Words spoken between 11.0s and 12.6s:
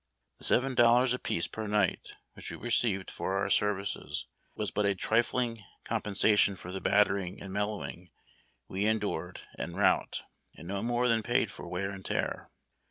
than paid for wear and tear.